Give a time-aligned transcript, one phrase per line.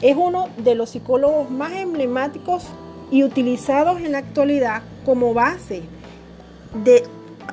[0.00, 2.66] Es uno de los psicólogos más emblemáticos
[3.10, 5.82] y utilizados en la actualidad como base
[6.84, 7.04] de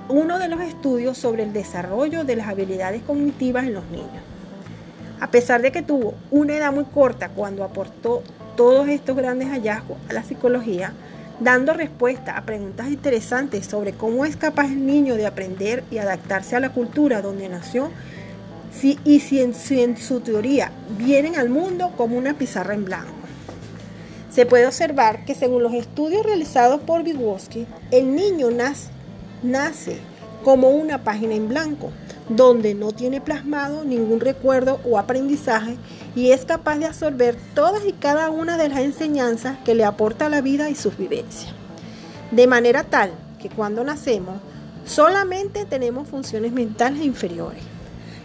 [0.10, 4.24] uno de los estudios sobre el desarrollo de las habilidades cognitivas en los niños.
[5.20, 8.24] A pesar de que tuvo una edad muy corta cuando aportó
[8.58, 10.94] todos estos grandes hallazgos a la psicología,
[11.42, 16.56] dando respuesta a preguntas interesantes sobre cómo es capaz el niño de aprender y adaptarse
[16.56, 17.92] a la cultura donde nació
[19.04, 23.12] y si en, su teoría vienen al mundo como una pizarra en blanco.
[24.30, 28.48] Se puede observar que según los estudios realizados por Vygotsky, el niño
[29.44, 29.98] nace
[30.44, 31.92] como una página en blanco,
[32.30, 35.78] donde no tiene plasmado ningún recuerdo o aprendizaje
[36.16, 40.30] y es capaz de absorber todas y cada una de las enseñanzas que le aporta
[40.30, 41.54] la vida y sus vivencias.
[42.32, 44.36] De manera tal que cuando nacemos
[44.86, 47.64] solamente tenemos funciones mentales inferiores.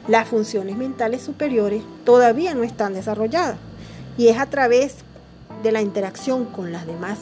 [0.09, 3.59] Las funciones mentales superiores todavía no están desarrolladas
[4.17, 4.97] y es a través
[5.63, 7.19] de la interacción con las demás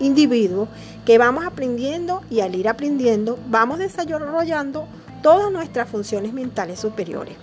[0.00, 0.68] individuos
[1.04, 4.86] que vamos aprendiendo y al ir aprendiendo vamos desarrollando
[5.24, 7.34] todas nuestras funciones mentales superiores.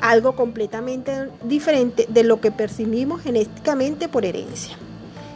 [0.00, 4.76] Algo completamente diferente de lo que percibimos genéticamente por herencia.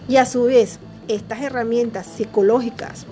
[0.08, 3.06] Y a su vez, estas herramientas psicológicas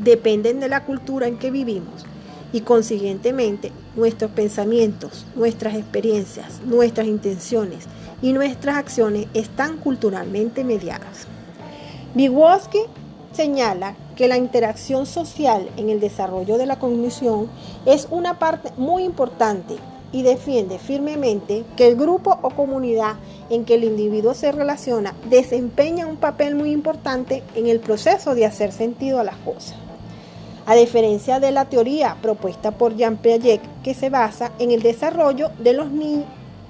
[0.00, 2.04] dependen de la cultura en que vivimos
[2.52, 7.84] y consiguientemente nuestros pensamientos, nuestras experiencias, nuestras intenciones
[8.20, 11.28] y nuestras acciones están culturalmente mediadas.
[12.16, 12.80] Vygotsky
[13.32, 17.48] señala que la interacción social en el desarrollo de la cognición
[17.86, 19.76] es una parte muy importante
[20.12, 23.14] y defiende firmemente que el grupo o comunidad
[23.50, 28.46] en que el individuo se relaciona desempeña un papel muy importante en el proceso de
[28.46, 29.74] hacer sentido a las cosas.
[30.66, 35.50] A diferencia de la teoría propuesta por Jean Piaget, que se basa en el desarrollo
[35.58, 35.88] de los,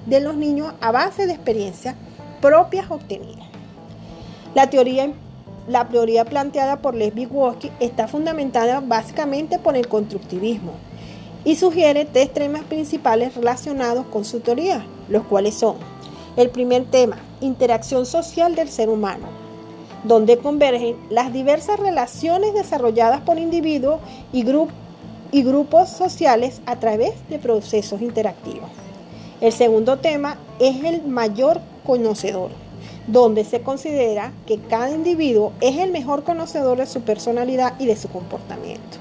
[0.05, 1.95] de los niños a base de experiencias
[2.41, 3.45] propias obtenidas.
[4.55, 5.11] La teoría
[5.67, 10.73] la teoría planteada por Lev Vygotsky está fundamentada básicamente por el constructivismo
[11.45, 15.75] y sugiere tres temas principales relacionados con su teoría, los cuales son
[16.35, 19.27] el primer tema, interacción social del ser humano,
[20.03, 23.99] donde convergen las diversas relaciones desarrolladas por individuos
[24.31, 24.43] y
[25.43, 28.69] grupos sociales a través de procesos interactivos.
[29.41, 32.51] El segundo tema es el mayor conocedor,
[33.07, 37.95] donde se considera que cada individuo es el mejor conocedor de su personalidad y de
[37.95, 38.97] su comportamiento.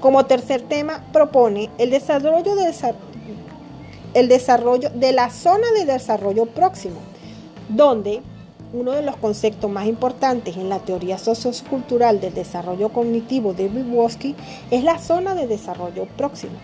[0.00, 2.72] Como tercer tema, propone el desarrollo de,
[4.26, 6.96] desarrollo de la zona de desarrollo próximo,
[7.68, 8.22] donde
[8.72, 14.34] uno de los conceptos más importantes en la teoría sociocultural del desarrollo cognitivo de Vygotsky
[14.70, 16.54] es la zona de desarrollo próximo.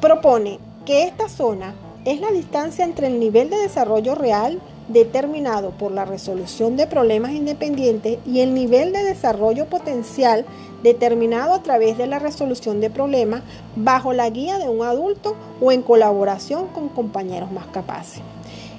[0.00, 1.74] Propone que esta zona
[2.04, 7.32] es la distancia entre el nivel de desarrollo real determinado por la resolución de problemas
[7.32, 10.46] independientes y el nivel de desarrollo potencial
[10.82, 13.42] determinado a través de la resolución de problemas
[13.76, 18.22] bajo la guía de un adulto o en colaboración con compañeros más capaces.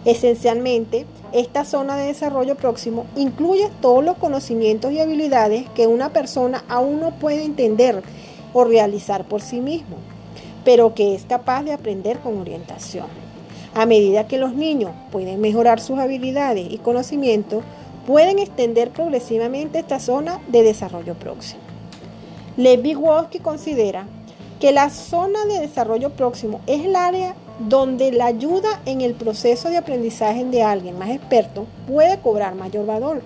[0.04, 6.64] Esencialmente, esta zona de desarrollo próximo incluye todos los conocimientos y habilidades que una persona
[6.68, 8.02] aún no puede entender
[8.52, 9.98] o realizar por sí mismo
[10.64, 13.08] pero que es capaz de aprender con orientación.
[13.74, 17.64] A medida que los niños pueden mejorar sus habilidades y conocimientos,
[18.06, 21.62] pueden extender progresivamente esta zona de desarrollo próximo.
[22.58, 24.08] Lev Vygotsky considera
[24.60, 29.70] que la zona de desarrollo próximo es el área donde la ayuda en el proceso
[29.70, 33.22] de aprendizaje de alguien más experto puede cobrar mayor valor.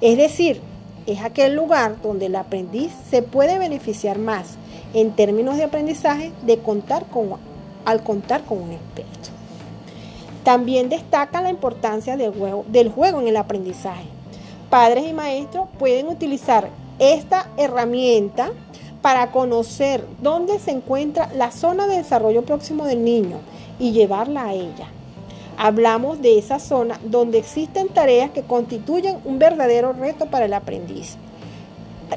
[0.00, 0.60] Es decir,
[1.06, 4.56] es aquel lugar donde el aprendiz se puede beneficiar más
[4.94, 7.30] en términos de aprendizaje de contar con,
[7.84, 9.30] al contar con un experto.
[10.44, 14.06] También destaca la importancia del juego, del juego en el aprendizaje.
[14.70, 16.68] Padres y maestros pueden utilizar
[16.98, 18.50] esta herramienta
[19.02, 23.38] para conocer dónde se encuentra la zona de desarrollo próximo del niño
[23.78, 24.88] y llevarla a ella.
[25.58, 31.16] Hablamos de esa zona donde existen tareas que constituyen un verdadero reto para el aprendiz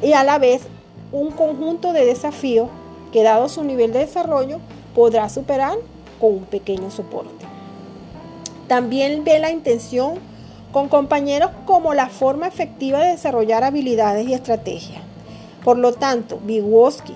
[0.02, 0.68] y a la vez
[1.12, 2.70] un conjunto de desafíos
[3.12, 4.60] que dado su nivel de desarrollo
[4.94, 5.78] podrá superar
[6.20, 7.46] con un pequeño soporte.
[8.68, 10.16] También ve la intención
[10.72, 15.02] con compañeros como la forma efectiva de desarrollar habilidades y estrategias.
[15.64, 17.14] Por lo tanto, Vygotsky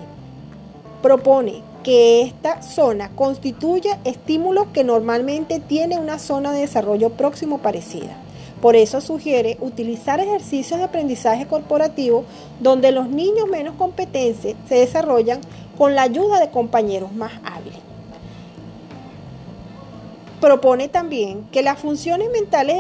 [1.02, 8.16] propone que esta zona constituye estímulos que normalmente tiene una zona de desarrollo próximo parecida.
[8.62, 12.26] Por eso sugiere utilizar ejercicios de aprendizaje corporativo
[12.60, 15.40] donde los niños menos competentes se desarrollan
[15.78, 17.80] con la ayuda de compañeros más hábiles.
[20.42, 22.78] Propone también que las funciones mentales,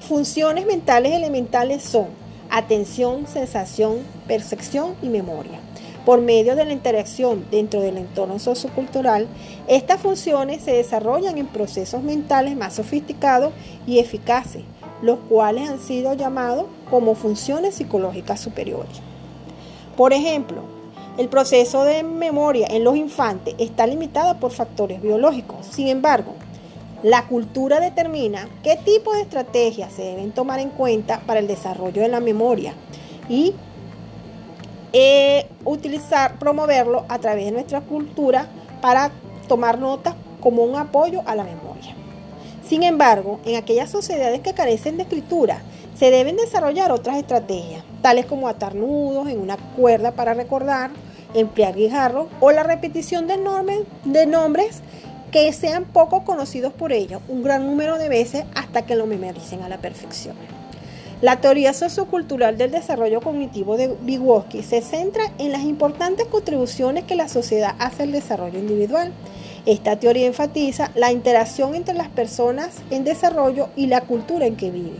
[0.00, 2.06] funciones mentales elementales son
[2.50, 5.61] atención, sensación, percepción y memoria.
[6.04, 9.28] Por medio de la interacción dentro del entorno sociocultural,
[9.68, 13.52] estas funciones se desarrollan en procesos mentales más sofisticados
[13.86, 14.62] y eficaces,
[15.00, 19.00] los cuales han sido llamados como funciones psicológicas superiores.
[19.96, 20.62] Por ejemplo,
[21.18, 25.66] el proceso de memoria en los infantes está limitado por factores biológicos.
[25.66, 26.32] Sin embargo,
[27.02, 32.00] la cultura determina qué tipo de estrategias se deben tomar en cuenta para el desarrollo
[32.00, 32.74] de la memoria
[33.28, 33.54] y
[34.92, 38.46] eh, utilizar, promoverlo a través de nuestra cultura
[38.80, 39.10] para
[39.48, 41.94] tomar notas como un apoyo a la memoria.
[42.66, 45.62] Sin embargo, en aquellas sociedades que carecen de escritura,
[45.94, 50.90] se deben desarrollar otras estrategias, tales como atar nudos en una cuerda para recordar,
[51.34, 53.38] emplear guijarros o la repetición de,
[54.04, 54.82] de nombres
[55.30, 59.62] que sean poco conocidos por ellos un gran número de veces hasta que lo memoricen
[59.62, 60.36] a la perfección.
[61.22, 67.14] La teoría sociocultural del desarrollo cognitivo de Vygotsky se centra en las importantes contribuciones que
[67.14, 69.12] la sociedad hace al desarrollo individual.
[69.64, 74.72] Esta teoría enfatiza la interacción entre las personas en desarrollo y la cultura en que
[74.72, 74.98] viven.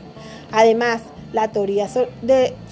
[0.53, 1.03] Además,
[1.33, 1.89] la teoría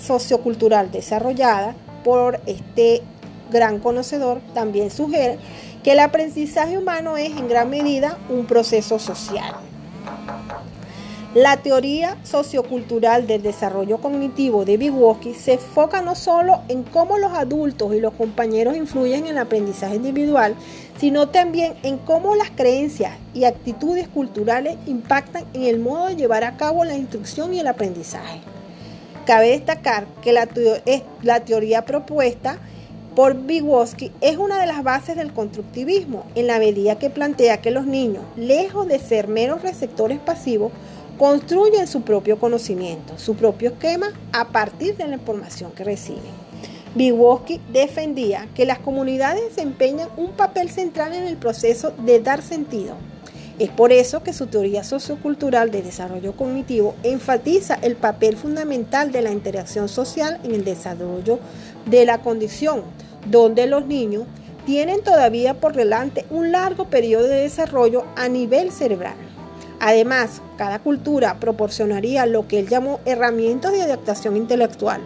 [0.00, 1.74] sociocultural desarrollada
[2.04, 3.02] por este
[3.50, 5.38] gran conocedor también sugiere
[5.82, 9.56] que el aprendizaje humano es en gran medida un proceso social.
[11.34, 17.30] La teoría sociocultural del desarrollo cognitivo de Vygotsky se enfoca no solo en cómo los
[17.30, 20.56] adultos y los compañeros influyen en el aprendizaje individual,
[20.98, 26.42] sino también en cómo las creencias y actitudes culturales impactan en el modo de llevar
[26.42, 28.40] a cabo la instrucción y el aprendizaje.
[29.24, 30.48] Cabe destacar que la,
[31.22, 32.58] la teoría propuesta
[33.14, 37.70] por Vygotsky es una de las bases del constructivismo, en la medida que plantea que
[37.70, 40.72] los niños, lejos de ser meros receptores pasivos,
[41.20, 46.32] construyen su propio conocimiento, su propio esquema a partir de la información que reciben.
[46.94, 52.94] Vygotsky defendía que las comunidades desempeñan un papel central en el proceso de dar sentido.
[53.58, 59.20] Es por eso que su teoría sociocultural de desarrollo cognitivo enfatiza el papel fundamental de
[59.20, 61.38] la interacción social en el desarrollo
[61.84, 62.82] de la condición,
[63.30, 64.24] donde los niños
[64.64, 69.16] tienen todavía por delante un largo periodo de desarrollo a nivel cerebral.
[69.80, 75.00] Además, cada cultura proporcionaría lo que él llamó herramientas de adaptación intelectual.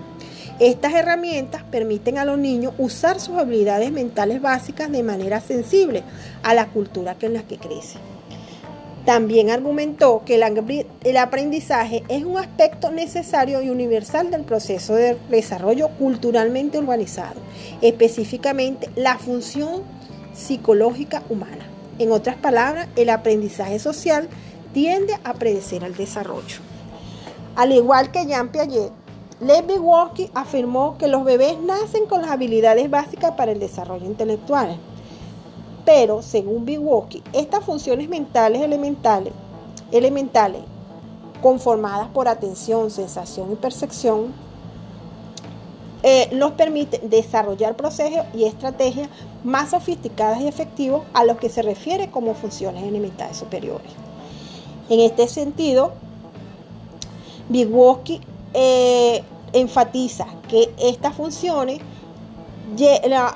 [0.59, 6.03] Estas herramientas permiten a los niños usar sus habilidades mentales básicas de manera sensible
[6.43, 8.01] a la cultura en la que crecen.
[9.05, 15.91] También argumentó que el aprendizaje es un aspecto necesario y universal del proceso de desarrollo
[15.99, 17.41] culturalmente organizado,
[17.83, 19.83] específicamente la función
[20.35, 21.67] psicológica humana.
[21.99, 24.29] En otras palabras, el aprendizaje social
[24.75, 26.59] tiende a predecir el desarrollo.
[27.57, 28.91] Al igual que Jean Piaget,
[29.41, 34.77] Lev Vygotsky afirmó que los bebés nacen con las habilidades básicas para el desarrollo intelectual.
[35.85, 38.63] Pero, según Vygotsky, estas funciones mentales
[39.93, 40.63] elementales,
[41.41, 44.33] conformadas por atención, sensación y percepción,
[46.03, 49.09] eh, nos permiten desarrollar procesos y estrategias
[49.45, 53.93] más sofisticadas y efectivos a lo que se refiere como funciones elementales superiores.
[54.89, 55.93] En este sentido,
[57.49, 58.21] Vygotsky
[58.53, 59.23] eh,
[59.53, 61.81] enfatiza que estas funciones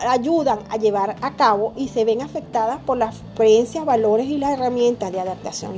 [0.08, 4.52] ayudan a llevar a cabo y se ven afectadas por las creencias, valores y las
[4.52, 5.76] herramientas de adaptación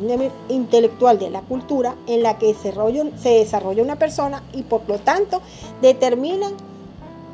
[0.48, 5.42] intelectual de la cultura en la que se desarrolla una persona y por lo tanto
[5.82, 6.52] determinan,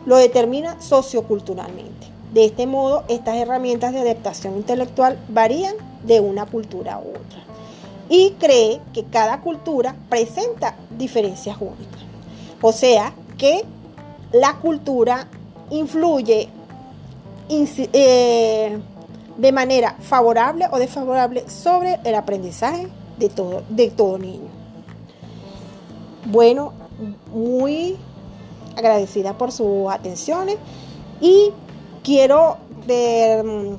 [0.04, 2.08] lo determina socioculturalmente.
[2.32, 5.74] De este modo, estas herramientas de adaptación intelectual varían
[6.04, 7.55] de una cultura a otra
[8.08, 12.02] y cree que cada cultura presenta diferencias únicas.
[12.62, 13.64] O sea, que
[14.32, 15.28] la cultura
[15.70, 16.48] influye
[17.48, 18.78] eh,
[19.36, 24.48] de manera favorable o desfavorable sobre el aprendizaje de todo, niño.
[26.26, 26.72] Bueno,
[27.32, 27.96] muy
[28.76, 30.56] agradecida por sus atenciones
[31.20, 31.50] y
[32.02, 32.58] quiero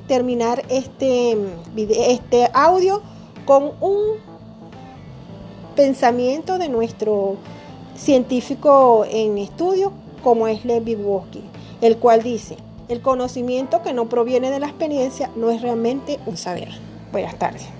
[0.06, 1.36] terminar este,
[1.76, 3.00] este audio
[3.48, 4.18] con un
[5.74, 7.36] pensamiento de nuestro
[7.96, 9.90] científico en estudio
[10.22, 11.42] como es Lev Vygotsky,
[11.80, 12.58] el cual dice,
[12.90, 16.68] el conocimiento que no proviene de la experiencia no es realmente un saber.
[17.10, 17.77] Buenas tardes.